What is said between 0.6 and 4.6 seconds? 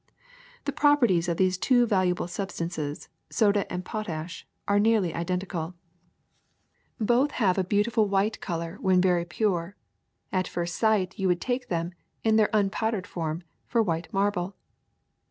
The properties of these two valuable substances, soda and potash,